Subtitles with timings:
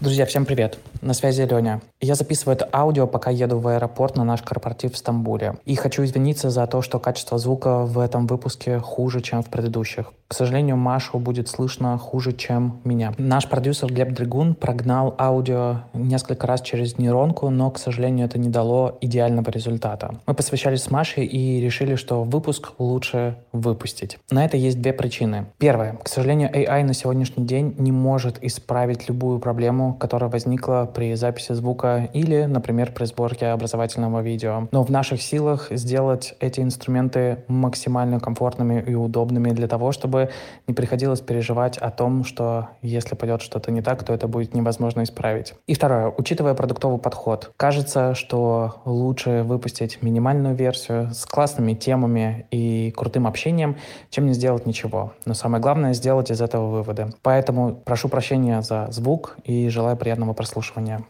[0.00, 0.78] Друзья, всем привет!
[1.00, 1.80] На связи Леня.
[2.00, 5.54] Я записываю это аудио, пока еду в аэропорт на наш корпоратив в Стамбуле.
[5.64, 10.12] И хочу извиниться за то, что качество звука в этом выпуске хуже, чем в предыдущих.
[10.28, 13.14] К сожалению, Машу будет слышно хуже, чем меня.
[13.16, 18.50] Наш продюсер Глеб Дригун прогнал аудио несколько раз через нейронку, но, к сожалению, это не
[18.50, 20.14] дало идеального результата.
[20.26, 24.18] Мы посвящались с Машей и решили, что выпуск лучше выпустить.
[24.30, 25.46] На это есть две причины.
[25.58, 25.94] Первое.
[26.02, 31.52] К сожалению, AI на сегодняшний день не может исправить любую проблему, которая возникла при записи
[31.52, 34.68] звука или, например, при сборке образовательного видео.
[34.70, 40.30] Но в наших силах сделать эти инструменты максимально комфортными и удобными для того, чтобы
[40.66, 45.02] не приходилось переживать о том, что если пойдет что-то не так, то это будет невозможно
[45.02, 45.54] исправить.
[45.66, 52.92] И второе, учитывая продуктовый подход, кажется, что лучше выпустить минимальную версию с классными темами и
[52.96, 53.76] крутым общением,
[54.10, 55.12] чем не сделать ничего.
[55.24, 57.12] Но самое главное сделать из этого выводы.
[57.22, 61.04] Поэтому прошу прощения за звук и желаю приятного прослушивания.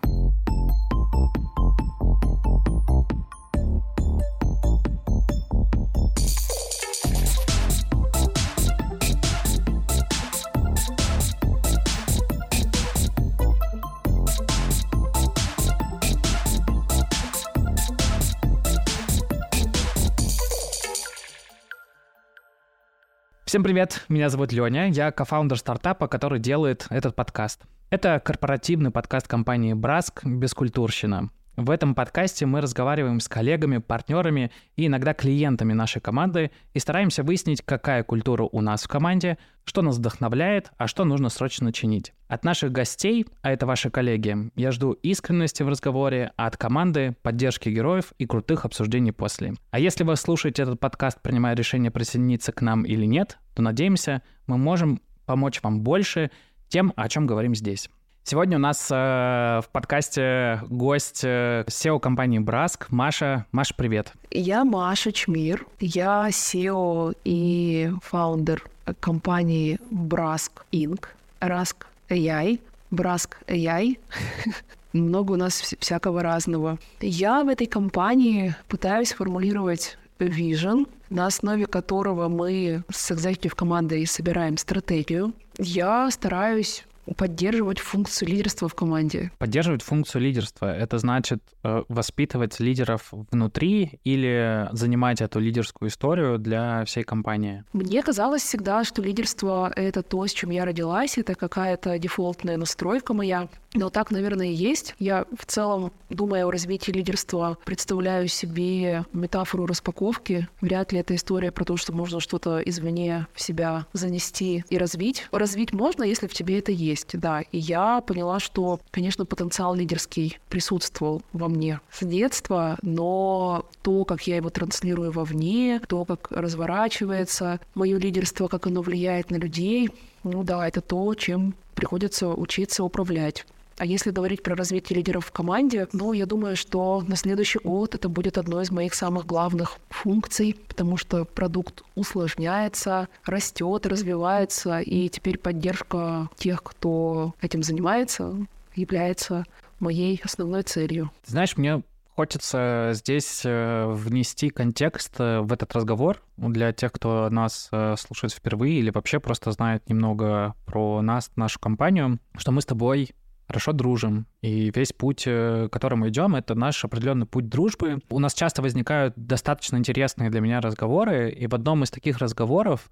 [23.49, 27.63] Всем привет, меня зовут Леня, я кофаундер стартапа, который делает этот подкаст.
[27.89, 31.31] Это корпоративный подкаст компании Браск «Бескультурщина».
[31.59, 37.25] В этом подкасте мы разговариваем с коллегами, партнерами и иногда клиентами нашей команды и стараемся
[37.25, 42.13] выяснить, какая культура у нас в команде, что нас вдохновляет, а что нужно срочно чинить.
[42.29, 47.17] От наших гостей, а это ваши коллеги, я жду искренности в разговоре, а от команды—
[47.23, 49.55] поддержки героев и крутых обсуждений после.
[49.73, 54.23] А если вы слушаете этот подкаст, принимая решение присоединиться к нам или нет, то, надеемся,
[54.47, 56.31] мы можем помочь вам больше
[56.69, 57.91] тем, о чем говорим здесь.
[58.31, 62.91] Сегодня у нас э, в подкасте гость э, SEO компании Браск.
[62.91, 63.47] Маша.
[63.53, 64.13] Маша, привет.
[64.31, 65.65] Я Маша Чмир.
[65.81, 68.63] Я SEO и фаундер
[69.01, 71.07] компании Браск Inc.
[71.41, 72.61] Раск AI.
[72.91, 73.99] Браск AI.
[74.93, 76.79] Много у нас всякого разного.
[77.01, 84.59] Я в этой компании пытаюсь формулировать vision, на основе которого мы с экзекутив командой собираем
[84.59, 85.33] стратегию.
[85.57, 86.85] Я стараюсь
[87.17, 89.31] поддерживать функцию лидерства в команде.
[89.39, 96.85] Поддерживать функцию лидерства— это значит э, воспитывать лидеров внутри или занимать эту лидерскую историю для
[96.85, 97.65] всей компании?
[97.73, 103.15] Мне казалось всегда, что лидерство— это то, с чем я родилась, это какая-то дефолтная настройка
[103.15, 103.49] моя.
[103.75, 104.95] Но так, наверное, и есть.
[104.99, 110.49] Я в целом, думая о развитии лидерства, представляю себе метафору распаковки.
[110.61, 115.29] Вряд ли это история про то, что можно что-то извне в себя занести и развить.
[115.33, 117.41] Развить можно, если в тебе это есть, да.
[117.41, 124.27] И я поняла, что, конечно, потенциал лидерский присутствовал во мне с детства, но то, как
[124.27, 129.91] я его транслирую вовне, то, как разворачивается мое лидерство, как оно влияет на людей,
[130.25, 133.47] ну да, это то, чем приходится учиться управлять.
[133.79, 137.95] А если говорить про развитие лидеров в команде, ну, я думаю, что на следующий год
[137.95, 145.09] это будет одной из моих самых главных функций, потому что продукт усложняется, растет, развивается, и
[145.09, 148.35] теперь поддержка тех, кто этим занимается,
[148.75, 149.45] является
[149.79, 151.13] моей основной целью.
[151.25, 151.83] Знаешь, мне
[152.17, 158.33] хочется здесь э, внести контекст э, в этот разговор для тех, кто нас э, слушает
[158.33, 163.11] впервые или вообще просто знает немного про нас, нашу компанию, что мы с тобой
[163.49, 164.27] хорошо дружим.
[164.43, 168.01] И весь путь, э, к которому идем, это наш определенный путь дружбы.
[168.11, 172.91] У нас часто возникают достаточно интересные для меня разговоры, и в одном из таких разговоров,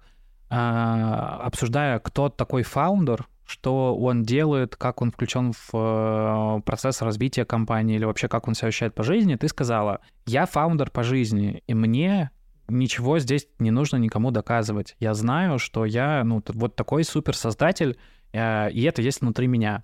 [0.49, 7.45] а, обсуждая, кто такой фаундер, что он делает, как он включен в э, процесс развития
[7.45, 11.63] компании или вообще как он себя ощущает по жизни, ты сказала, я фаундер по жизни,
[11.65, 12.31] и мне
[12.67, 14.95] ничего здесь не нужно никому доказывать.
[14.99, 17.97] Я знаю, что я ну, вот такой суперсоздатель,
[18.33, 19.83] э, и это есть внутри меня.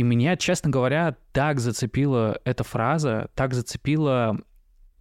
[0.00, 4.40] И меня, честно говоря, так зацепила эта фраза, так зацепила,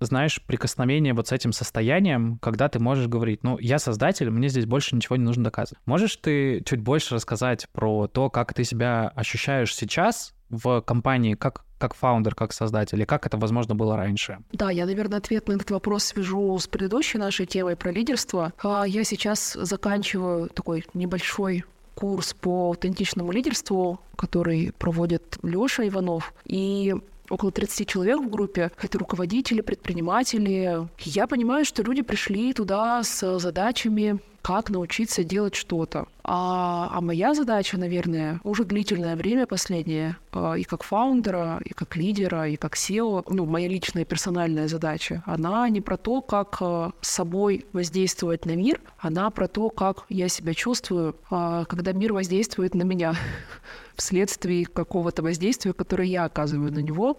[0.01, 4.65] знаешь, прикосновение вот с этим состоянием, когда ты можешь говорить, ну, я создатель, мне здесь
[4.65, 5.81] больше ничего не нужно доказывать.
[5.85, 11.63] Можешь ты чуть больше рассказать про то, как ты себя ощущаешь сейчас в компании, как
[11.77, 14.39] как фаундер, как создатель, и как это, возможно, было раньше?
[14.51, 18.51] Да, я, наверное, ответ на этот вопрос свяжу с предыдущей нашей темой про лидерство.
[18.61, 21.63] А, я сейчас заканчиваю такой небольшой
[21.99, 26.33] курс по аутентичному лидерству, который проводит Лёша Иванов.
[26.45, 26.95] И
[27.29, 28.71] около 30 человек в группе.
[28.81, 30.87] Это руководители, предприниматели.
[30.99, 36.07] Я понимаю, что люди пришли туда с задачами как научиться делать что-то.
[36.23, 41.95] А, а моя задача, наверное, уже длительное время последнее, а, и как фаундера, и как
[41.95, 46.91] лидера, и как SEO, ну, моя личная персональная задача, она не про то, как а,
[47.01, 52.13] с собой воздействовать на мир, она про то, как я себя чувствую, а, когда мир
[52.13, 53.15] воздействует на меня
[53.95, 57.17] вследствие какого-то воздействия, которое я оказываю на него.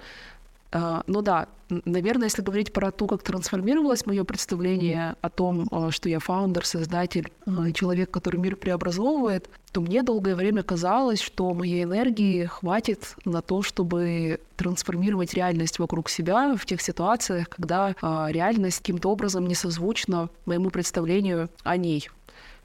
[0.72, 5.90] А, ну да, наверное, если говорить про то, как трансформировалось мое представление о том, а,
[5.90, 11.52] что я фаундер, создатель, а, человек, который мир преобразовывает, то мне долгое время казалось, что
[11.54, 18.78] моей энергии хватит на то, чтобы трансформировать реальность вокруг себя в тех ситуациях, когда реальность
[18.78, 22.08] каким-то образом не созвучна моему представлению о ней.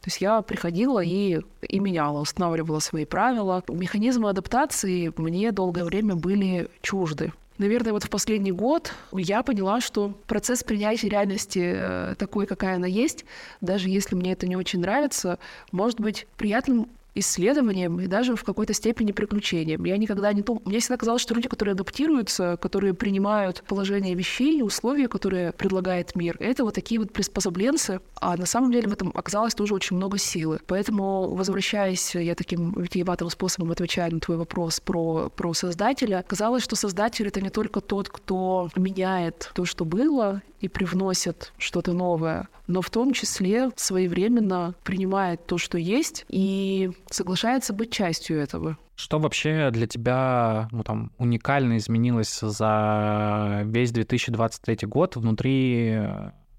[0.02, 3.63] То есть я приходила и, и меняла, устанавливала свои правила.
[3.68, 7.31] Механизмы адаптации мне долгое время были чужды.
[7.57, 12.88] Наверное, вот в последний год я поняла, что процесс принятия реальности э, такой, какая она
[12.88, 13.24] есть,
[13.62, 15.40] даже если мне это не очень нравится,
[15.72, 19.85] может быть приятным исследованием и даже в какой-то степени приключением.
[19.85, 20.62] Я никогда не думала...
[20.65, 26.35] Мне всегда казалось, что люди, которые адаптируются, которые принимают положение вещей, условия, которые предлагает мир,
[26.39, 30.17] это вот такие вот приспособленцы, а на самом деле в этом оказалось тоже очень много
[30.17, 30.59] силы.
[30.67, 36.75] Поэтому, возвращаясь, я таким витиеватым способом отвечаю на твой вопрос про, про создателя, казалось, что
[36.75, 42.81] создатель— это не только тот, кто меняет то, что было, и привносит что-то новое, но
[42.81, 48.77] в том числе своевременно принимает то, что есть, и соглашается быть частью этого.
[48.95, 56.00] Что вообще для тебя ну, там, уникально изменилось за весь 2023 год внутри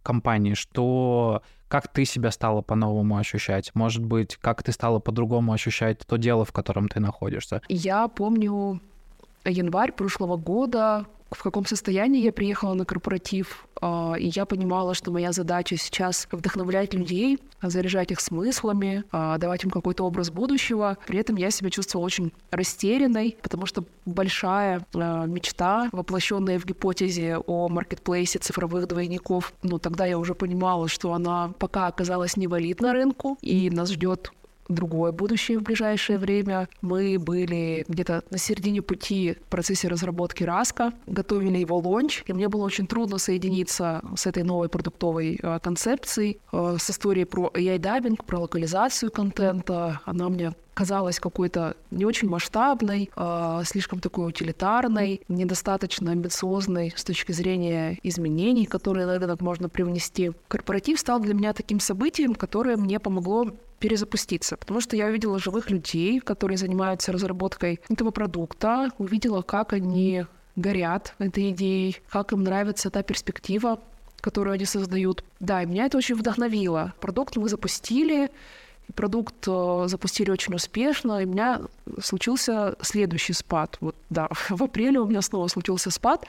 [0.03, 0.55] компании?
[0.55, 3.75] Что как ты себя стала по-новому ощущать?
[3.75, 7.61] Может быть, как ты стала по-другому ощущать то дело, в котором ты находишься?
[7.69, 8.81] Я помню
[9.49, 15.11] январь прошлого года, в каком состоянии я приехала на корпоратив, а, и я понимала, что
[15.11, 20.99] моя задача сейчас вдохновлять людей, заряжать их смыслами, а, давать им какой-то образ будущего.
[21.07, 27.39] При этом я себя чувствовала очень растерянной, потому что большая а, мечта, воплощенная в гипотезе
[27.39, 32.81] о маркетплейсе цифровых двойников, ну тогда я уже понимала, что она пока оказалась не валит
[32.81, 34.31] на рынку, и нас ждет
[34.69, 36.69] другое будущее в ближайшее время.
[36.81, 42.33] Мы были где-то на середине пути в процессе разработки Rask а, готовили его launch, и
[42.33, 47.51] мне было очень трудно соединиться с этой новой продуктовой э, концепцией, э, с историей про
[47.55, 50.01] AI-dubbing, про локализацию контента.
[50.05, 57.33] Она мне казалась какой-то не очень масштабной, э, слишком такой утилитарной, недостаточно амбициозной с точки
[57.33, 60.33] зрения изменений, которые на рынок можно привнести.
[60.49, 65.71] Корпоратив стал для меня таким событием, которое мне помогло перезапуститься, потому что я увидела живых
[65.71, 70.25] людей, которые занимаются разработкой этого продукта, увидела, как они
[70.57, 73.79] горят этой идеей, как им нравится та перспектива,
[74.21, 75.23] которую они создают.
[75.41, 76.95] Да, и меня это очень вдохновило.
[77.01, 78.31] Продукт мы запустили,
[78.95, 81.61] продукт э, запустили очень успешно, и у меня
[82.03, 83.77] случился следующий спад.
[83.81, 86.27] Вот, да, в апреле у меня снова случился спад,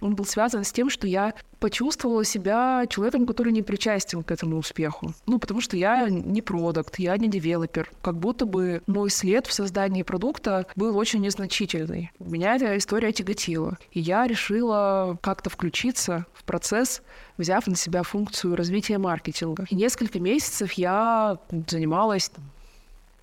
[0.00, 4.58] он был связан с тем, что я почувствовала себя человеком, который не причастен к этому
[4.58, 5.14] успеху.
[5.26, 7.90] Ну, потому что я не продукт, я не девелопер.
[8.02, 12.10] Как будто бы мой след в создании продукта был очень незначительный.
[12.18, 13.78] Меня эта история тяготила.
[13.92, 17.02] И я решила как-то включиться в процесс,
[17.38, 19.66] взяв на себя функцию развития маркетинга.
[19.70, 21.38] И несколько месяцев я
[21.68, 22.30] занималась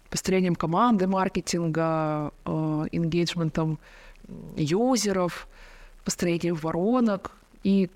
[0.09, 3.77] построением команды маркетинга, э, engagement
[4.55, 5.47] юзеров,
[6.03, 7.31] построением воронок.
[7.63, 7.89] И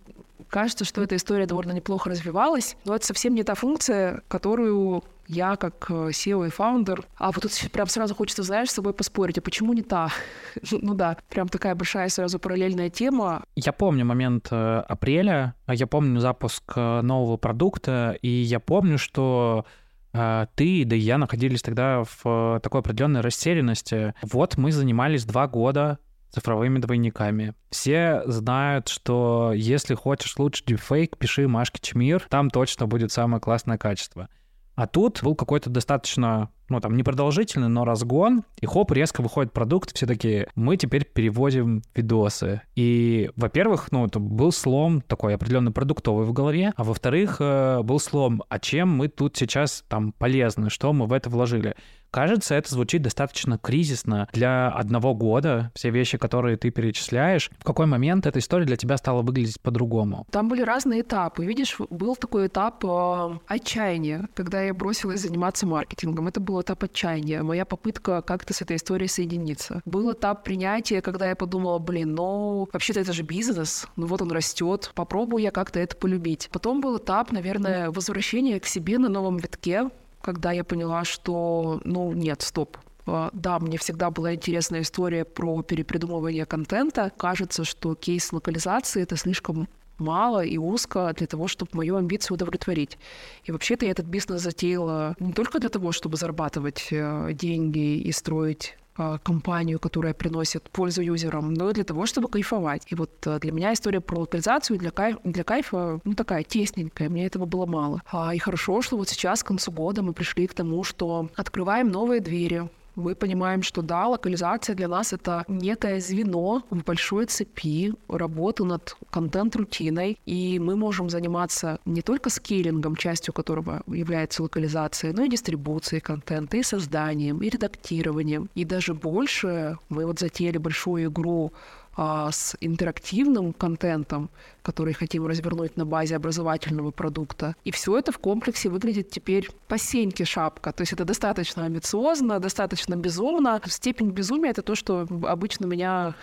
[0.50, 5.58] кажется, что эта история довольно неплохо развивалась, но это совсем не та функция, которую я
[5.58, 7.04] как э, SEO и фаундер.
[7.18, 10.10] А вот тут прям сразу хочется, знаешь, с собой поспорить, а почему не та?
[10.72, 13.44] ну да, прям такая большая сразу параллельная тема.
[13.56, 18.98] Я помню момент э, апреля, а я помню запуск э, нового продукта, и я помню,
[18.98, 19.66] что
[20.14, 24.16] ты, да и я находились тогда в такой определенной растерянности.
[24.24, 26.00] Вот мы занимались два года
[26.38, 27.53] цифровыми двойниками.
[27.72, 33.77] Все знают, что если хочешь лучше дипфейк, пиши Машке Чмир, там точно будет самое классное
[33.77, 34.29] качество.
[34.75, 39.91] А тут был какой-то достаточно, ну там, непродолжительный, но разгон, и хоп, резко выходит продукт,
[39.96, 42.62] все такие, мы теперь переводим видосы.
[42.75, 48.00] И, во-первых, ну, это был слом такой определенно продуктовый в голове, а во-вторых, э, был
[48.00, 51.75] слом, а чем мы тут сейчас там полезны, что мы в это вложили.
[52.12, 57.52] Кажется, это звучит достаточно кризисно для одного года, все вещи, которые ты перечисляешь.
[57.60, 60.26] В какой момент эта история для тебя стала выглядеть по-другому?
[60.32, 61.46] Там были разные этапы.
[61.46, 66.28] Видишь, был такой этап э, отчаяния, когда я бросилась заниматься маркетингом.
[66.28, 69.82] Это был этап отчаяния, моя попытка как-то с этой историей соединиться.
[69.86, 74.32] Был этап принятия, когда я подумала, блин, ну, вообще-то это же бизнес, ну вот он
[74.32, 76.50] растет, попробую я как-то это полюбить.
[76.52, 79.90] Потом был этап, наверное, возвращения к себе на новом витке,
[80.21, 85.62] когда я поняла, что, ну, нет, стоп, а, да, мне всегда была интересная история про
[85.63, 87.12] перепридумывание контента.
[87.17, 92.97] Кажется, что кейс локализации— это слишком мало и узко для того, чтобы мою амбицию удовлетворить.
[93.45, 98.12] И вообще-то я этот бизнес затеяла не только для того, чтобы зарабатывать э, деньги и
[98.12, 98.77] строить
[99.24, 102.84] компанию, которая приносит пользу юзерам, но и для того, чтобы кайфовать.
[102.88, 107.10] И вот э, для меня история про локализацию для, кайф, для кайфа, ну, такая тесненькая,
[107.10, 108.01] мне этого было мало.
[108.12, 111.89] А, и хорошо, что вот сейчас, к концу года, мы пришли к тому, что открываем
[111.89, 117.94] новые двери, мы понимаем, что да, локализация для нас это некое звено в большой цепи
[118.10, 125.24] работы над контент-рутиной, и мы можем заниматься не только скейлингом, частью которого является локализация, но
[125.24, 128.50] и дистрибуцией контента, и созданием, и редактированием.
[128.56, 131.54] И даже больше мы вот затеяли большую игру
[132.00, 134.30] а, с интерактивным контентом,
[134.62, 137.56] который хотим развернуть на базе образовательного продукта.
[137.63, 140.72] И все это в комплексе выглядит теперь по сеньке шапка.
[140.74, 143.60] То есть это достаточно амбициозно, достаточно безумно.
[143.66, 146.13] Степень безумия— это то, что обычно меня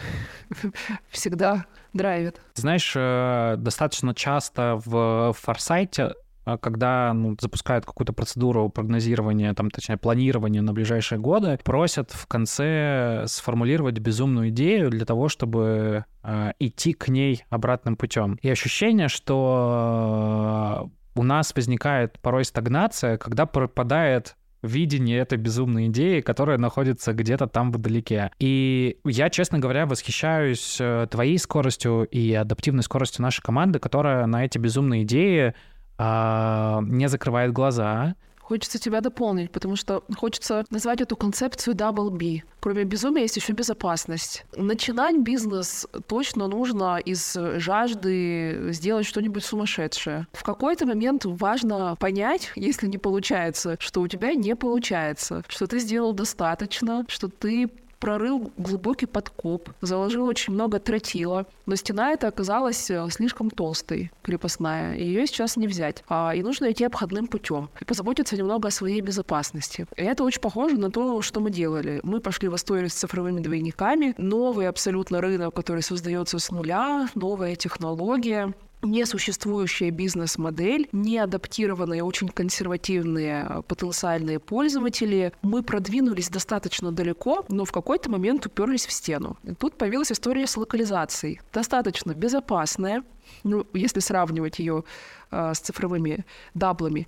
[1.10, 2.40] всегда драйвит.
[2.54, 6.14] Знаешь, э, достаточно часто в форсайте
[6.60, 13.24] когда ну, запускают какую-то процедуру прогнозирования, там, точнее, планирования на ближайшие годы, просят в конце
[13.26, 18.38] сформулировать безумную идею для того, чтобы э, идти к ней обратным путем.
[18.42, 26.58] И ощущение, что у нас возникает порой стагнация, когда пропадает видение этой безумной идеи, которая
[26.58, 28.30] находится где-то там вдалеке.
[28.38, 34.44] И я, честно говоря, восхищаюсь э, твоей скоростью и адаптивной скоростью нашей команды, которая на
[34.44, 35.54] эти безумные идеи
[35.98, 38.14] а, не закрывает глаза.
[38.44, 42.42] Хочется тебя дополнить, потому что хочется назвать эту концепцию double B.
[42.60, 44.44] Кроме безумия есть еще безопасность.
[44.54, 50.26] Начинать бизнес точно нужно из жажды сделать что-нибудь сумасшедшее.
[50.34, 55.78] В какой-то момент важно понять, если не получается, что у тебя не получается, что ты
[55.78, 57.70] сделал достаточно, что ты
[58.04, 64.94] прорыл глубокий подкоп, заложил очень много тротила, но стена эта оказалась э, слишком толстой, крепостная,
[64.94, 66.04] и ее сейчас не взять.
[66.06, 69.86] А, и нужно идти обходным путем и позаботиться немного о своей безопасности.
[69.96, 72.00] И это очень похоже на то, что мы делали.
[72.02, 77.56] Мы пошли в историю с цифровыми двойниками, новый абсолютно рынок, который создается с нуля, новая
[77.56, 78.52] технология,
[78.84, 85.32] несуществующая бизнес-модель, неадаптированные, очень консервативные э, потенциальные пользователи.
[85.42, 89.36] Мы продвинулись достаточно далеко, но в какой-то момент уперлись в стену.
[89.44, 91.40] И тут появилась история с локализацией.
[91.52, 93.02] Достаточно безопасная,
[93.42, 94.84] ну, если сравнивать ее
[95.30, 96.24] э, с цифровыми
[96.54, 97.06] даблами,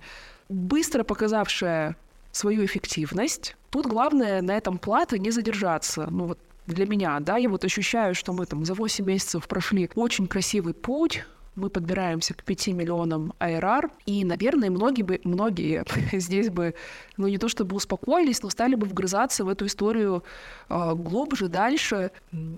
[0.49, 1.95] быстро показавшая
[2.31, 3.55] свою эффективность.
[3.69, 6.07] Тут главное на этом платы не задержаться.
[6.09, 9.89] Ну вот для меня, да, я вот ощущаю, что мы там за 8 месяцев прошли
[9.95, 11.25] очень красивый путь,
[11.57, 15.83] мы подбираемся к 5 миллионам ARR, и, наверное, многие, бы, многие
[16.17, 16.75] здесь бы,
[17.17, 20.23] ну, не то чтобы успокоились, но стали бы вгрызаться в эту историю
[20.69, 22.11] э, глубже, дальше.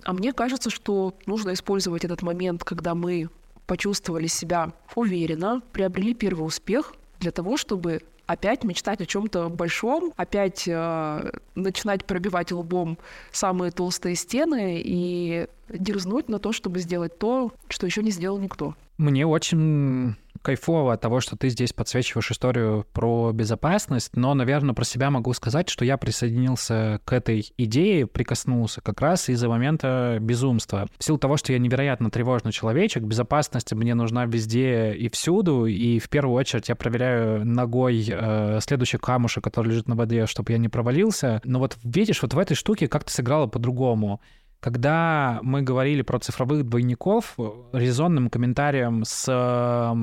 [0.04, 3.30] А мне кажется, что нужно использовать этот момент, когда мы
[3.66, 10.68] почувствовали себя уверенно, приобрели первый успех для того, чтобы опять мечтать о чем-то большом, опять
[10.68, 13.00] э, начинать пробивать лбом
[13.32, 18.76] самые толстые стены и дерзнуть на то, чтобы сделать то, что еще не сделал никто.
[19.00, 24.84] Мне очень кайфово от того, что ты здесь подсвечиваешь историю про безопасность, но, наверное, про
[24.84, 30.88] себя могу сказать, что я присоединился к этой идее, прикоснулся как раз из-за момента безумства.
[30.98, 36.00] В силу того, что я невероятно тревожный человечек, безопасность мне нужна везде и всюду, и
[36.00, 40.58] в первую очередь я проверяю ногой э, следующий камушек, который лежит на воде, чтобы я
[40.58, 41.40] не провалился.
[41.46, 44.20] Но вот видишь, вот в этой штуке как-то сыграло по-другому.
[44.60, 47.38] Когда мы говорили про цифровых двойников,
[47.72, 49.96] резонным комментарием с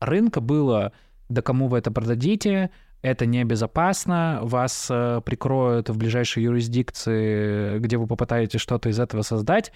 [0.00, 0.92] рынка было,
[1.28, 2.70] да кому вы это продадите,
[3.02, 9.72] это небезопасно, вас э, прикроют в ближайшей юрисдикции, где вы попытаетесь что-то из этого создать.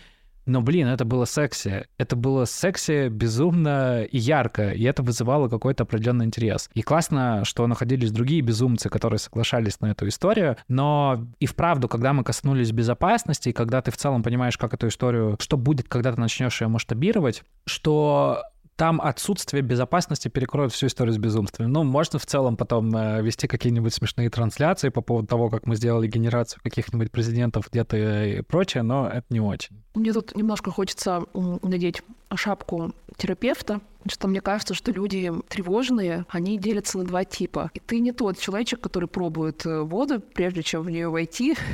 [0.47, 1.87] Но, блин, это было секси.
[1.99, 6.69] Это было секси безумно и ярко, и это вызывало какой-то определенный интерес.
[6.75, 12.13] И классно, что находились другие безумцы, которые соглашались на эту историю, но и вправду, когда
[12.13, 16.13] мы коснулись безопасности, и когда ты в целом понимаешь, как эту историю, что будет, когда
[16.13, 18.43] ты начнешь ее масштабировать, что
[18.77, 21.67] там отсутствие безопасности перекроет всю историю с безумствами.
[21.67, 25.77] Ну, можно в целом потом э, вести какие-нибудь смешные трансляции по поводу того, как мы
[25.77, 29.83] сделали генерацию каких-нибудь президентов где-то и прочее, но это не очень.
[29.95, 32.03] Мне тут немножко хочется надеть
[32.35, 37.71] шапку терапевта, что мне кажется, что люди тревожные, они делятся на два типа.
[37.75, 41.57] И ты не тот человечек, который пробует э, воду, прежде чем в нее войти.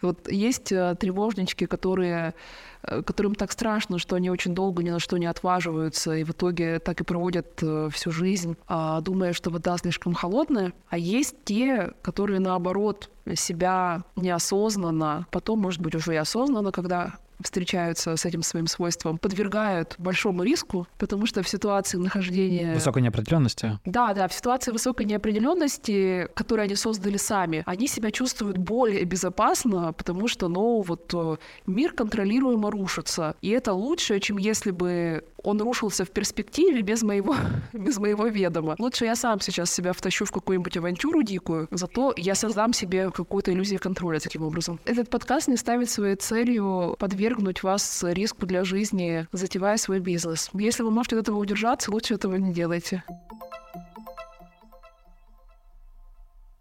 [0.00, 2.34] Вот есть э, тревожнички, которые Э,
[2.82, 6.78] которым так страшно, что они очень долго ни на что не отваживаются, и в итоге
[6.78, 10.72] так и проводят э, всю жизнь, а, думая, что вода слишком холодная.
[10.88, 18.16] А есть те, которые наоборот себя неосознанно, потом, может быть, уже и осознанно, когда встречаются
[18.16, 22.74] с этим своим свойством, подвергают большому риску, потому что в ситуации нахождения...
[22.74, 23.78] Высокой неопределенности.
[23.84, 29.92] Да, да, в ситуации высокой неопределенности, которую они создали сами, они себя чувствуют более безопасно,
[29.92, 33.36] потому что, ну, вот э, мир контролируемо рушится.
[33.42, 37.34] И это лучше, чем если бы он рушился в перспективе без моего,
[37.72, 38.76] без моего ведома.
[38.78, 43.52] Лучше я сам сейчас себя втащу в какую-нибудь авантюру дикую, зато я создам себе какую-то
[43.52, 44.80] иллюзию контроля таким образом.
[44.84, 50.50] Этот подкаст не ставит своей целью подвергнуть вас риску для жизни, затевая свой бизнес.
[50.54, 53.04] Если вы можете от этого удержаться, лучше этого не делайте.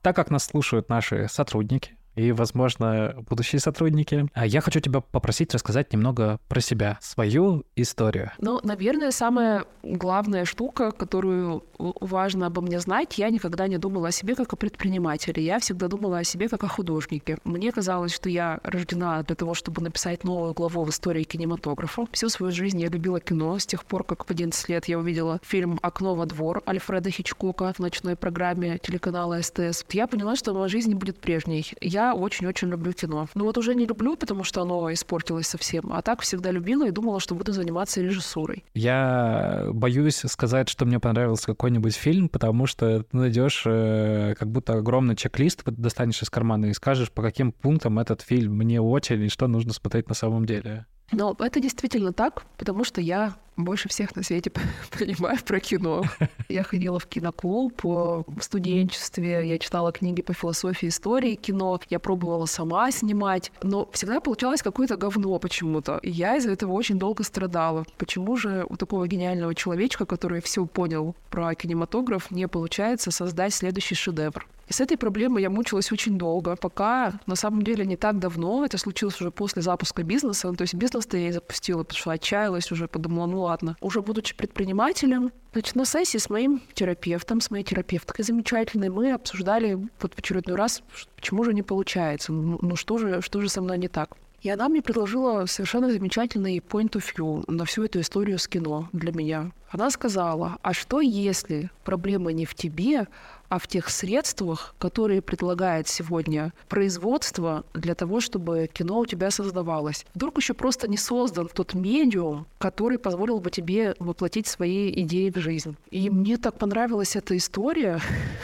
[0.01, 4.27] Так как нас слушают наши сотрудники, и, возможно, будущие сотрудники.
[4.33, 8.31] А я хочу тебя попросить рассказать немного про себя, свою историю.
[8.39, 14.11] Ну, наверное, самая главная штука, которую важно обо мне знать, я никогда не думала о
[14.11, 15.43] себе как о предпринимателе.
[15.43, 17.37] Я всегда думала о себе как о художнике.
[17.43, 22.05] Мне казалось, что я рождена для того, чтобы написать новую главу в истории кинематографа.
[22.11, 23.57] Всю свою жизнь я любила кино.
[23.57, 27.73] С тех пор, как в 11 лет я увидела фильм «Окно во двор» Альфреда Хичкока
[27.73, 29.85] в ночной программе телеканала СТС.
[29.91, 31.73] Я поняла, что моя жизнь не будет прежней.
[31.81, 33.27] Я я очень-очень люблю кино.
[33.35, 35.91] Ну вот уже не люблю, потому что оно испортилось совсем.
[35.93, 38.63] А так всегда любила и думала, что буду заниматься режиссурой.
[38.73, 44.73] Я боюсь сказать, что мне понравился какой-нибудь фильм, потому что ты найдешь э, как будто
[44.73, 49.29] огромный чек-лист, достанешь из кармана и скажешь, по каким пунктам этот фильм мне очень и
[49.29, 50.85] что нужно смотреть на самом деле.
[51.11, 54.51] Но это действительно так, потому что я больше всех на свете
[54.99, 56.03] понимаю про кино.
[56.49, 62.45] Я ходила в киноклуб в студенчестве, я читала книги по философии истории кино, я пробовала
[62.45, 65.97] сама снимать, но всегда получалось какое-то говно почему-то.
[66.03, 67.85] И я из-за этого очень долго страдала.
[67.97, 73.95] Почему же у такого гениального человечка, который все понял про кинематограф, не получается создать следующий
[73.95, 74.45] шедевр?
[74.71, 78.77] С этой проблемой я мучилась очень долго, пока на самом деле не так давно, это
[78.77, 82.71] случилось уже после запуска бизнеса, ну, то есть бизнес-то я и запустила, потому что отчаялась
[82.71, 83.75] уже, подумала, ну ладно.
[83.81, 89.77] Уже будучи предпринимателем, значит, на сессии с моим терапевтом, с моей терапевткой замечательной, мы обсуждали
[89.99, 90.83] вот в очередной раз,
[91.17, 94.15] почему же не получается, ну, ну что же, что же со мной не так.
[94.41, 98.89] И она мне предложила совершенно замечательный point of view на всю эту историю с кино
[98.91, 99.51] для меня.
[99.69, 103.07] Она сказала, а что если проблема не в тебе,
[103.51, 110.05] а в тех средствах, которые предлагает сегодня производство для того, чтобы кино у тебя создавалось.
[110.15, 115.37] Вдруг еще просто не создан тот медиум, который позволил бы тебе воплотить свои идеи в
[115.37, 115.75] жизнь.
[115.89, 117.99] И мне так понравилась эта история.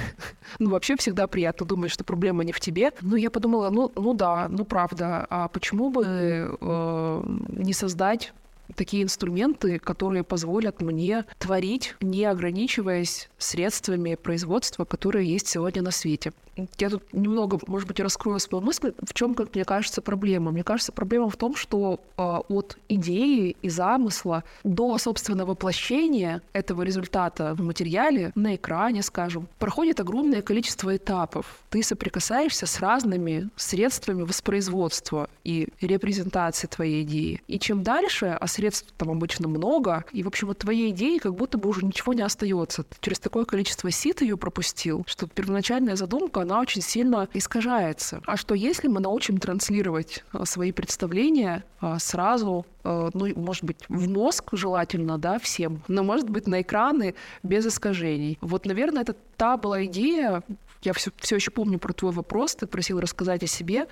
[0.60, 2.92] ну, вообще всегда приятно думать, что проблема не в тебе.
[3.00, 8.34] Но я подумала, ну, ну да, ну правда, а почему бы э, не создать
[8.76, 16.34] такие инструменты, которые позволят мне творить, не ограничиваясь средствами производства, которые есть сегодня на свете.
[16.80, 20.52] Я тут немного, может быть, раскрою свою мысль, в чем, как мне кажется, проблема.
[20.52, 26.82] Мне кажется, проблема в том, что э, от идеи и замысла до, собственно, воплощения этого
[26.82, 31.60] результата в материале, на экране, скажем, проходит огромное количество этапов.
[31.70, 37.42] Ты соприкасаешься с разными средствами воспроизводства и репрезентации твоей идеи.
[37.48, 41.36] И чем дальше, а средств там обычно много, и, в общем, от твоей идеи как
[41.36, 42.84] будто бы уже ничего не остается.
[42.84, 48.22] Ты через такое количество сит ее пропустил, что первоначальная задумка, она очень сильно искажается.
[48.26, 52.66] А что если мы научим транслировать а, свои представления а, сразу
[53.14, 58.38] ну, может быть, в мозг желательно, да, всем, но, может быть, на экраны без искажений.
[58.42, 60.44] Вот, наверное, это та была идея,
[60.84, 63.88] я все, все еще помню про твой вопрос, ты просил рассказать о себе.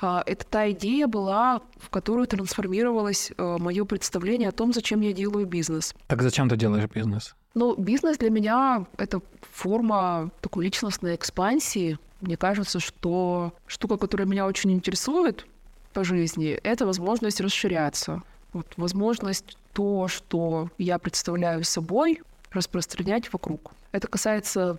[0.00, 5.94] Это та идея была, в которую трансформировалось мое представление о том, зачем я делаю бизнес.
[6.08, 7.34] Так зачем ты делаешь бизнес?
[7.54, 9.20] Ну, бизнес для меня— это
[9.52, 11.98] форма такой личностной экспансии.
[12.22, 15.46] Мне кажется, что штука, которая меня очень интересует
[15.92, 18.22] по жизни, это возможность расширяться.
[18.52, 23.72] Вот возможность то, что я представляю собой, распространять вокруг.
[23.92, 24.78] Это касается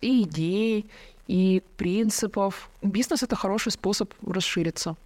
[0.00, 0.86] и идей,
[1.26, 2.70] и принципов.
[2.82, 4.96] Бизнес— это хороший способ расшириться.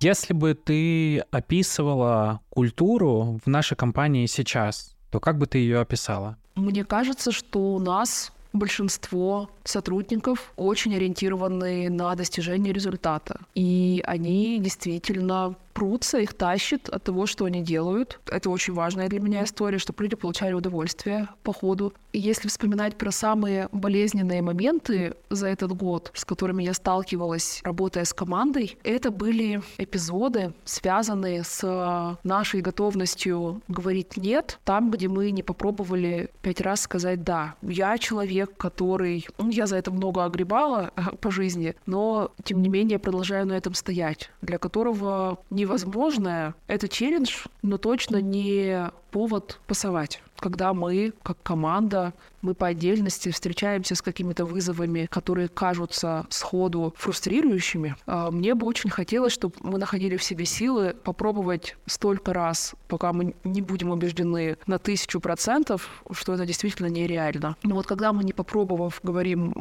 [0.00, 6.36] Если бы ты описывала культуру в нашей компании сейчас, то как бы ты ее описала?
[6.54, 13.40] Мне кажется, что у нас большинство сотрудников очень ориентированы на достижение результата.
[13.54, 18.18] И они действительно прутся, их тащит от того, что они делают.
[18.32, 21.92] Это очень важная для меня история, чтобы люди получали удовольствие по ходу.
[22.14, 28.06] И если вспоминать про самые болезненные моменты за этот год, с которыми я сталкивалась, работая
[28.06, 35.42] с командой, это были эпизоды, связанные с нашей готовностью говорить «нет», там, где мы не
[35.42, 37.54] попробовали пять раз сказать «да».
[37.60, 39.28] Я человек, который...
[39.36, 43.74] Ну, я за это много огребала по жизни, но, тем не менее, продолжаю на этом
[43.74, 51.42] стоять, для которого не невозможное— это челлендж, но точно не повод пасовать когда мы, как
[51.42, 58.66] команда, мы по отдельности встречаемся с какими-то вызовами, которые кажутся сходу фрустрирующими, а, мне бы
[58.66, 63.90] очень хотелось, чтобы мы находили в себе силы попробовать столько раз, пока мы не будем
[63.90, 67.56] убеждены на тысячу процентов, что это действительно нереально.
[67.62, 69.52] Но вот когда мы не попробовав говорим,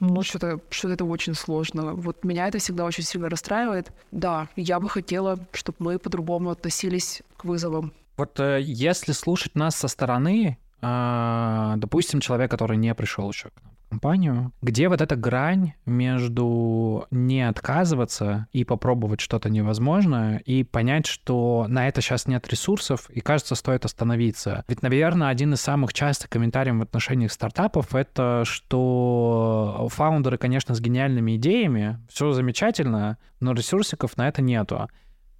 [0.00, 3.90] ну что-то что это очень сложно, вот меня это всегда очень сильно расстраивает.
[4.12, 7.92] Да, я бы хотела, чтобы мы по-другому относились к вызовам.
[8.16, 13.62] Вот э, если слушать нас со стороны, а, допустим, человек, который не пришел еще к
[13.62, 20.64] нам в компанию, где вот эта грань между не отказываться и попробовать что-то невозможное и
[20.64, 24.64] понять, что на это сейчас нет ресурсов и, кажется, стоит остановиться.
[24.68, 30.80] Ведь, наверное, один из самых частых комментариев в отношениях стартапов— это что фаундеры, конечно, с
[30.80, 34.88] гениальными идеями, все замечательно, но ресурсиков на это нету.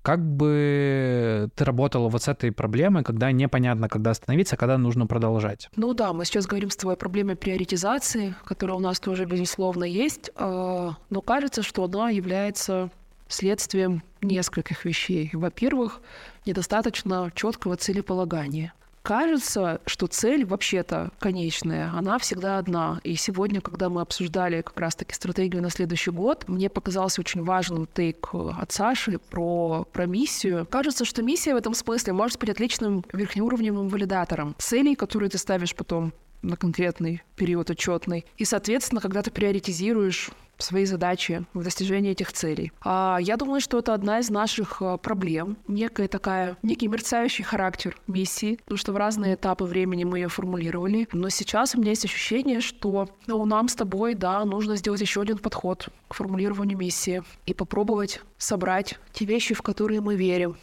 [0.06, 5.08] Как бы ты работала вот с этой проблемой, когда непонятно, когда остановиться, а когда нужно
[5.08, 5.68] продолжать?
[5.74, 9.82] Ну да, мы сейчас говорим с тобой о проблеме приоритизации, которая у нас тоже, безусловно,
[9.82, 12.90] есть, а, но кажется, что она является
[13.26, 15.28] следствием нескольких вещей.
[15.32, 16.00] Во-первых,
[16.46, 18.74] недостаточно четкого целеполагания–
[19.06, 23.00] кажется, что цель вообще-то конечная, она всегда одна.
[23.04, 27.86] И сегодня, когда мы обсуждали как раз-таки стратегию на следующий год, мне показался очень важным
[27.86, 30.66] тейк от Саши про, про миссию.
[30.68, 35.76] Кажется, что миссия в этом смысле может быть отличным верхнеуровневым валидатором целей, которые ты ставишь
[35.76, 38.24] потом на конкретный период отчетный.
[38.36, 42.72] И, соответственно, когда ты приоритизируешь свои задачи в достижении этих целей.
[42.80, 47.96] А я думаю, что это одна из наших а, проблем, некая такая, некий мерцающий характер
[48.06, 51.08] миссии, потому что в разные этапы времени мы ее формулировали.
[51.12, 55.20] Но сейчас у меня есть ощущение, что ну, нам с тобой, да, нужно сделать еще
[55.20, 60.56] один подход к формулированию миссии и попробовать собрать те вещи, в которые мы верим.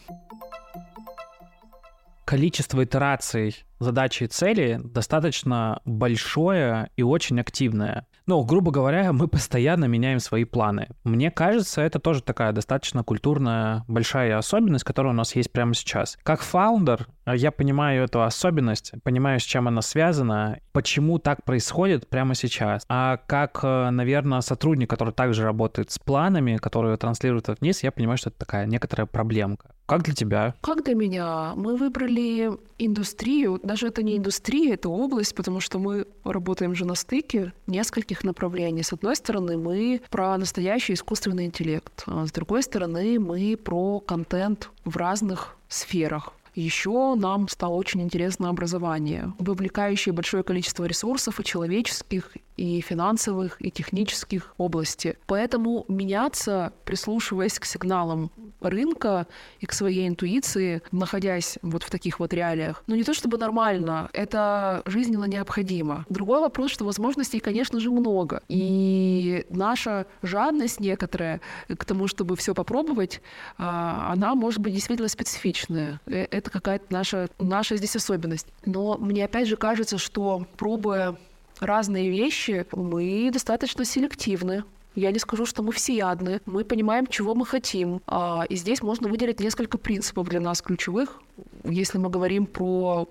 [2.34, 8.08] Количество итераций задачи и цели достаточно большое и очень активное.
[8.26, 10.88] Ну, грубо говоря, мы постоянно меняем свои планы.
[11.04, 16.18] Мне кажется, это тоже такая достаточно культурная большая особенность, которая у нас есть прямо сейчас.
[16.24, 22.34] Как фаундер, я понимаю эту особенность, понимаю, с чем она связана, почему так происходит прямо
[22.34, 22.84] сейчас.
[22.90, 28.18] А как, э, наверное, сотрудник, который также работает с планами, которые транслируют вниз, я понимаю,
[28.18, 29.76] что это такая некоторая проблемка.
[29.94, 30.56] Как для тебя?
[30.62, 31.54] Как для меня?
[31.56, 36.96] Мы выбрали индустрию, даже это не индустрия, это область, потому что мы работаем же на
[36.96, 38.82] стыке нескольких направлений.
[38.82, 44.72] С одной стороны, мы про настоящий искусственный интеллект, а с другой стороны, мы про контент
[44.84, 46.34] в разных сферах.
[46.56, 53.72] Еще нам стало очень интересно образование, вовлекающее большое количество ресурсов и человеческих, и финансовых, и
[53.72, 55.18] технических области.
[55.28, 59.28] Поэтому меняться, прислушиваясь к сигналам рынка
[59.60, 64.10] и к своей интуиции, находясь вот в таких вот реалиях, ну не то чтобы нормально,
[64.14, 66.06] это жизненно необходимо.
[66.10, 68.42] Другой вопрос, что возможностей, конечно же, много.
[68.48, 71.42] И наша жадность некоторая
[71.78, 73.22] к тому, чтобы все попробовать,
[73.58, 76.00] а, она может быть действительно специфичная.
[76.06, 78.48] Э, это какая-то наша, наша здесь особенность.
[78.66, 81.18] Но мне опять же кажется, что пробуя
[81.66, 84.64] разные вещи, мы достаточно селективны.
[84.96, 86.40] Я не скажу, что мы всеядны.
[86.46, 88.02] Мы понимаем, чего мы хотим.
[88.06, 91.20] А, и здесь можно выделить несколько принципов для нас ключевых.
[91.64, 93.08] Если мы говорим про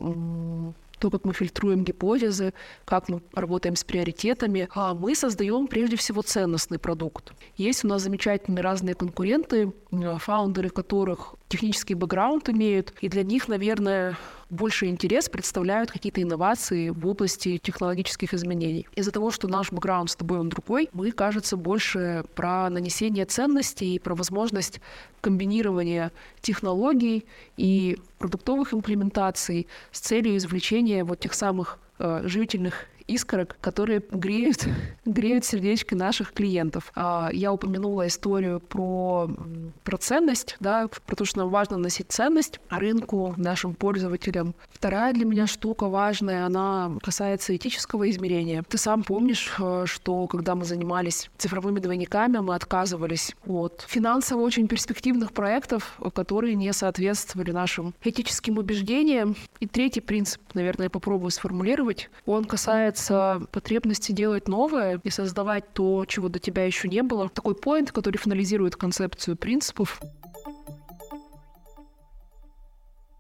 [1.02, 6.22] то, как мы фильтруем гипотезы, как мы работаем с приоритетами, а мы создаем прежде всего
[6.22, 7.32] ценностный продукт.
[7.56, 14.16] Есть у нас замечательные разные конкуренты, фаундеры которых технический бэкграунд имеют, и для них, наверное,
[14.52, 18.86] больше интерес представляют какие-то инновации в области технологических изменений.
[18.94, 23.94] Из-за того, что наш бэкграунд с тобой он другой, мы, кажется, больше про нанесение ценностей
[23.94, 24.80] и про возможность
[25.22, 26.12] комбинирования
[26.42, 27.24] технологий
[27.56, 34.66] и продуктовых имплементаций с целью извлечения вот тех самых э, живительных искорок, которые греют,
[35.04, 36.92] греют сердечки наших клиентов.
[36.94, 39.30] А, я упомянула историю про
[39.84, 44.54] про ценность, да, про то, что нам важно носить ценность рынку, нашим пользователям.
[44.70, 48.62] Вторая для меня штука важная, она касается этического измерения.
[48.68, 54.68] Ты сам помнишь, э, что когда мы занимались цифровыми двойниками, мы отказывались от финансово очень
[54.68, 59.36] перспективных проектов, которые не соответствовали нашим этическим убеждениям.
[59.60, 62.91] И третий принцип, наверное, я попробую сформулировать, он касается
[63.50, 67.28] потребности делать новое и создавать то, чего до тебя еще не было.
[67.28, 70.00] Такой поинт, который финализирует концепцию принципов.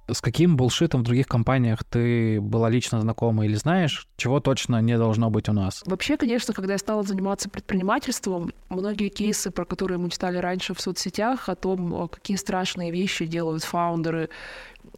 [0.08, 4.98] С каким булшитом в других компаниях ты была лично знакома или знаешь, чего точно не
[4.98, 5.82] должно быть у нас?
[5.86, 10.80] Вообще, конечно, когда я стала заниматься предпринимательством, многие кейсы, про которые мы читали раньше в
[10.80, 14.28] соцсетях, о том, какие страшные вещи делают фаундеры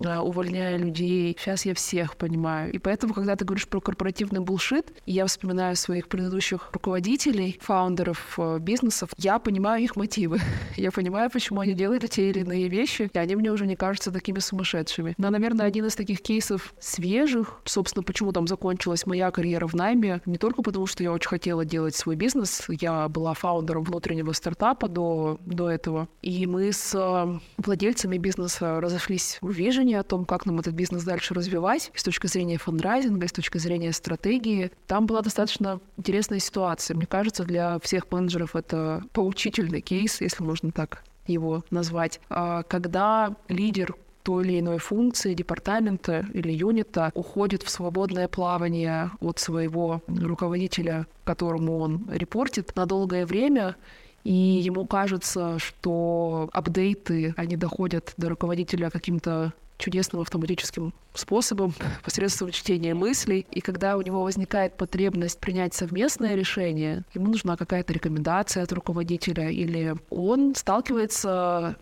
[0.01, 1.37] увольняя людей.
[1.39, 2.73] Сейчас я всех понимаю.
[2.73, 8.59] И поэтому, когда ты говоришь про корпоративный булшит, я вспоминаю своих предыдущих руководителей, фаундеров э,
[8.59, 10.41] бизнесов, я понимаю их мотивы.
[10.77, 14.11] я понимаю, почему они делают те или иные вещи, и они мне уже не кажутся
[14.11, 15.15] такими сумасшедшими.
[15.17, 20.21] Но, наверное, один из таких кейсов свежих, собственно, почему там закончилась моя карьера в найме,
[20.27, 24.89] не только потому, что я очень хотела делать свой бизнес, я была фаундером внутреннего стартапа
[24.89, 30.25] до, до этого, и мы с э, владельцами бизнеса разошлись в вижу видение о том,
[30.25, 34.71] как нам этот бизнес дальше развивать, с точки зрения фандрайзинга, с точки зрения стратегии.
[34.87, 36.97] Там была достаточно интересная ситуация.
[36.97, 43.35] Мне кажется, для всех менеджеров это поучительный кейс, если можно так его назвать, а, когда
[43.49, 51.07] лидер той или иной функции департамента или юнита уходит в свободное плавание от своего руководителя,
[51.25, 53.77] которому он репортит на долгое время,
[54.23, 59.53] и ему кажется, что апдейты, они доходят до руководителя каким-то
[59.85, 63.47] чудесным автоматическим способом посредством чтения мыслей.
[63.51, 69.51] И когда у него возникает потребность принять совместное решение, ему нужна какая-то рекомендация от руководителя,
[69.51, 71.77] или он сталкивается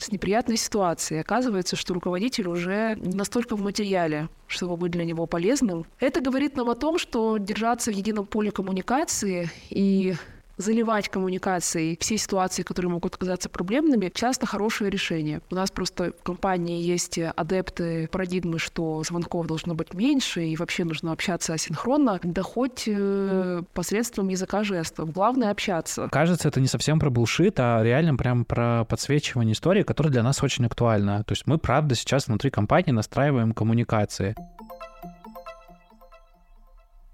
[0.00, 1.20] с неприятной ситуацией.
[1.20, 5.86] Оказывается, что руководитель уже не настолько в материале, чтобы быть для него полезным.
[6.00, 10.14] Это говорит нам о том, что держаться в едином поле коммуникации и
[10.56, 15.40] заливать коммуникацией все ситуации, которые могут оказаться проблемными, часто хорошее решение.
[15.50, 20.84] У нас просто в компании есть адепты парадигмы, что звонков должно быть меньше и вообще
[20.84, 25.12] нужно общаться асинхронно, да хоть э, посредством языка жестов.
[25.12, 26.08] Главное— общаться.
[26.10, 30.42] Кажется, это не совсем про булшит, а реально прям про подсвечивание истории, которая для нас
[30.42, 31.22] очень актуальна.
[31.24, 34.34] То есть мы, правда, сейчас внутри компании настраиваем коммуникации.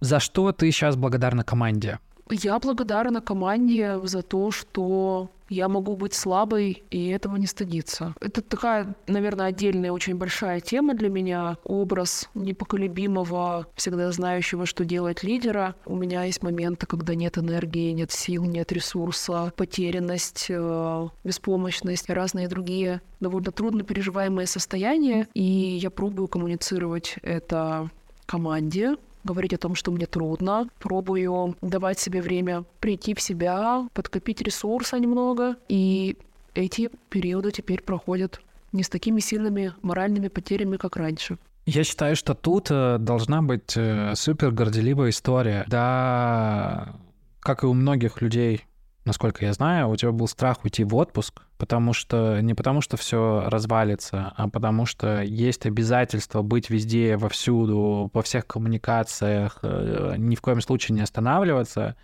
[0.00, 1.98] За что ты сейчас благодарна команде?
[2.34, 8.14] Я благодарна команде за то, что я могу быть слабой и этого не стыдиться.
[8.20, 11.58] Это такая, наверное, отдельная очень большая тема для меня.
[11.64, 15.74] Образ непоколебимого, всегда знающего, что делать лидера.
[15.84, 22.48] У меня есть моменты, когда нет энергии, нет сил, нет ресурса, потерянность, э, беспомощность, разные
[22.48, 25.28] другие довольно трудно переживаемые состояния.
[25.34, 27.90] И я пробую коммуницировать это
[28.26, 34.42] команде, говорить о том, что мне трудно, пробую давать себе время прийти в себя, подкопить
[34.42, 36.16] ресурса немного, и
[36.54, 38.40] эти периоды теперь проходят
[38.72, 41.38] не с такими сильными моральными потерями, как раньше.
[41.64, 45.64] Я считаю, что тут э, должна быть э, супер горделивая история.
[45.68, 46.96] Да,
[47.38, 48.64] как и у многих людей
[49.04, 52.96] насколько я знаю, у тебя был страх уйти в отпуск, потому что не потому что
[52.96, 60.34] все развалится, а потому что есть обязательство быть везде, вовсюду, во всех коммуникациях, э, ни
[60.34, 61.94] в коем случае не останавливаться.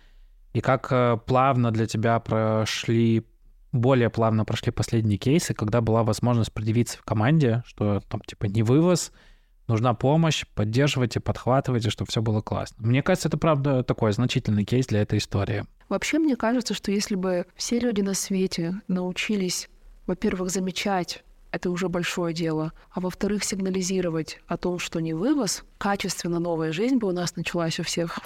[0.53, 3.25] И как э, плавно для тебя прошли
[3.73, 8.63] более плавно прошли последние кейсы, когда была возможность предъявиться в команде, что там типа не
[8.63, 9.11] вывоз,
[9.69, 12.75] нужна помощь, поддерживайте, подхватывайте, чтобы все было классно.
[12.79, 15.65] Мне кажется, это правда такой значительный кейс для этой истории.
[15.87, 19.69] Вообще, мне кажется, что если бы все люди на свете научились,
[20.05, 22.73] во-первых, замечать это уже большое дело.
[22.91, 27.79] А во-вторых, сигнализировать о том, что не вывоз, качественно новая жизнь бы у нас началась
[27.79, 28.19] у всех.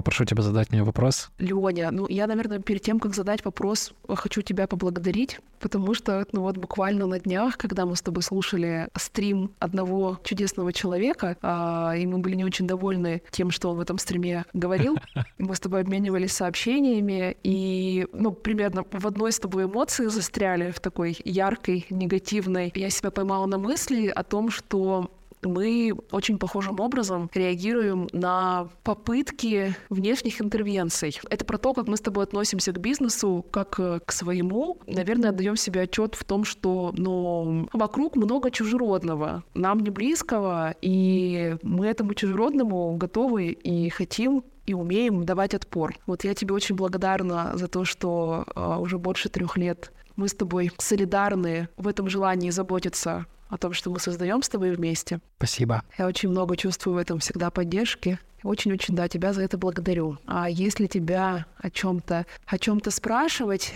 [0.00, 1.28] Попрошу тебя задать мне вопрос.
[1.38, 6.40] Лёня, ну я, наверное, перед тем, как задать вопрос, хочу тебя поблагодарить, потому что, ну
[6.40, 12.06] вот буквально на днях, когда мы с тобой слушали стрим одного чудесного человека, а, и
[12.06, 14.96] мы были не очень довольны тем, что он в этом стриме говорил,
[15.38, 20.80] мы с тобой обменивались сообщениями, и, ну, примерно в одной с тобой эмоции застряли в
[20.80, 22.72] такой яркой, негативной.
[22.74, 25.10] Я себя поймала на мысли о том, что
[25.42, 31.18] мы очень похожим образом реагируем на попытки внешних интервенций.
[31.30, 34.78] Это про то, как мы с тобой относимся к бизнесу, как э, к своему.
[34.86, 41.56] Наверное, отдаем себе отчет в том, что ну, вокруг много чужеродного, нам не близкого, и
[41.62, 45.96] мы этому чужеродному готовы и хотим и умеем давать отпор.
[46.06, 50.34] Вот я тебе очень благодарна за то, что э, уже больше трех лет мы с
[50.34, 55.20] тобой солидарны в этом желании заботиться о том, что мы создаем с тобой вместе.
[55.36, 55.82] Спасибо.
[55.98, 58.18] Я очень много чувствую в этом всегда поддержки.
[58.42, 60.16] Очень-очень, да, тебя за это благодарю.
[60.26, 63.74] А если тебя о чем-то о чем-то спрашивать,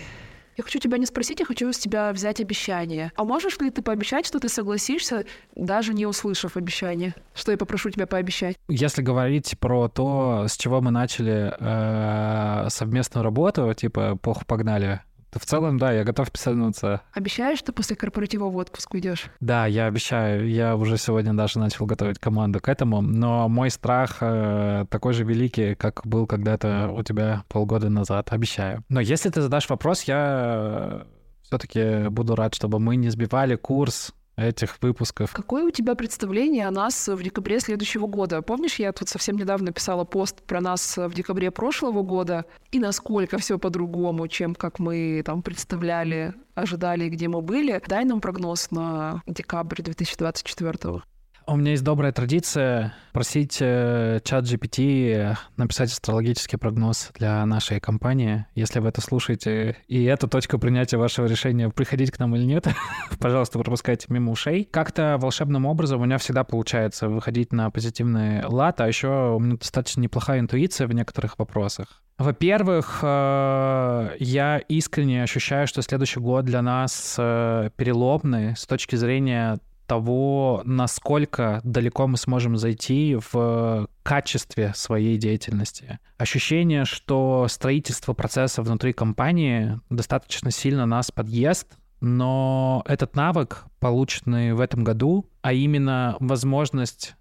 [0.57, 3.11] я хочу тебя не спросить, я хочу с тебя взять обещание.
[3.15, 7.13] А можешь ли ты пообещать, что ты согласишься, даже не услышав обещание?
[7.33, 8.55] Что я попрошу тебя пообещать?
[8.69, 15.01] Если говорить про то, с чего мы начали э, совместную работу, типа «Пох, погнали»,
[15.39, 17.01] в целом, да, я готов писануться.
[17.13, 19.25] Обещаешь, что после корпоратива в отпуск уйдешь?
[19.39, 20.49] Да, я обещаю.
[20.49, 25.23] Я уже сегодня даже начал готовить команду к этому, но мой страх э, такой же
[25.23, 28.31] великий, как был когда-то у тебя полгода назад.
[28.31, 28.83] Обещаю.
[28.89, 31.05] Но если ты задашь вопрос, я
[31.43, 35.33] все-таки буду рад, чтобы мы не сбивали курс этих выпусков.
[35.33, 38.41] Какое у тебя представление о нас в декабре следующего года?
[38.41, 43.37] Помнишь, я тут совсем недавно писала пост про нас в декабре прошлого года, и насколько
[43.37, 47.81] все по-другому, чем как мы там представляли, ожидали, где мы были.
[47.87, 51.01] Дай нам прогноз на декабрь 2024.
[51.47, 58.47] У меня есть добрая традиция просить э, чат GPT написать астрологический прогноз для нашей компании.
[58.55, 62.67] Если вы это слушаете, и это точка принятия вашего решения, приходить к нам или нет,
[63.19, 64.67] пожалуйста, пропускайте мимо ушей.
[64.71, 69.57] Как-то волшебным образом у меня всегда получается выходить на позитивный лад, а еще у меня
[69.57, 72.01] достаточно неплохая интуиция в некоторых вопросах.
[72.17, 79.59] Во-первых, э, я искренне ощущаю, что следующий год для нас э, переломный с точки зрения
[79.85, 85.99] того, насколько далеко мы сможем зайти в качестве своей деятельности.
[86.17, 91.67] Ощущение, что строительство процесса внутри компании достаточно сильно нас подъест,
[92.01, 97.15] но этот навык, полученный в этом году, а именно возможность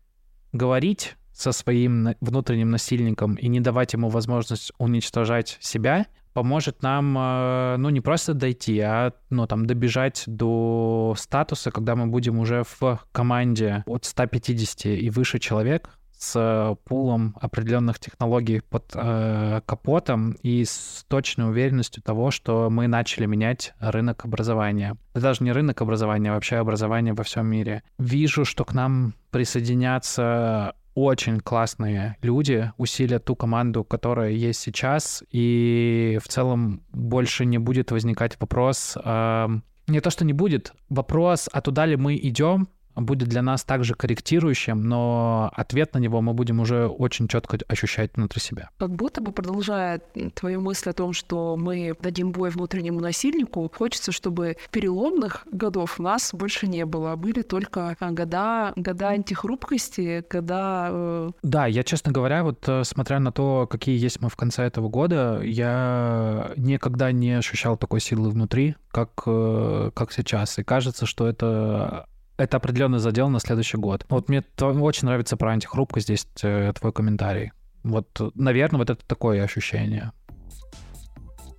[0.52, 7.76] говорить со своим внутренним насильником и не давать ему возможность уничтожать себя, поможет нам, э,
[7.78, 13.00] ну, не просто дойти, а, ну, там, добежать до статуса, когда мы будем уже в
[13.12, 21.04] команде от 150 и выше человек с пулом определенных технологий под э, капотом и с
[21.08, 24.96] точной уверенностью того, что мы начали менять рынок образования.
[25.14, 27.82] даже не рынок образования, а вообще образование во всем мире.
[27.98, 36.18] Вижу, что к нам присоединятся очень классные люди усилят ту команду, которая есть сейчас, и
[36.22, 39.48] в целом больше не будет возникать вопрос, э,
[39.86, 43.94] не то, что не будет, вопрос, а туда ли мы идем, будет для нас также
[43.94, 48.70] корректирующим, но ответ на него мы будем уже очень четко ощущать внутри себя.
[48.78, 50.00] Как будто бы продолжая
[50.34, 56.02] твою мысль о том, что мы дадим бой внутреннему насильнику, хочется, чтобы переломных годов у
[56.02, 60.88] нас больше не было, были только а, года, года антихрупкости, года...
[60.90, 61.30] Э...
[61.42, 64.88] Да, я, честно говоря, вот э, смотря на то, какие есть мы в конце этого
[64.88, 70.58] года, я никогда не ощущал такой силы внутри, как, э, как сейчас.
[70.58, 74.04] И кажется, что это это определенный задел на следующий год.
[74.08, 77.52] Вот мне очень нравится про антихрупкость здесь э, твой комментарий.
[77.82, 80.12] Вот, наверное, вот это такое ощущение.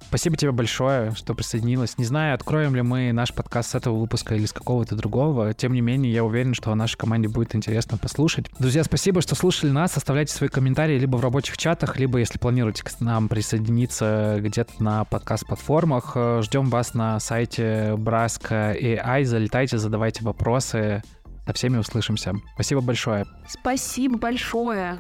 [0.07, 1.97] Спасибо тебе большое, что присоединилась.
[1.97, 5.53] Не знаю, откроем ли мы наш подкаст с этого выпуска или с какого-то другого.
[5.53, 8.45] Тем не менее, я уверен, что нашей команде будет интересно послушать.
[8.59, 9.97] Друзья, спасибо, что слушали нас.
[9.97, 15.03] Оставляйте свои комментарии либо в рабочих чатах, либо, если планируете к нам присоединиться где-то на
[15.05, 16.15] подкаст-платформах.
[16.41, 19.25] Ждем вас на сайте Braska AI.
[19.25, 21.03] Залетайте, задавайте вопросы.
[21.45, 22.33] Со всеми услышимся.
[22.55, 23.25] Спасибо большое.
[23.47, 24.99] Спасибо большое.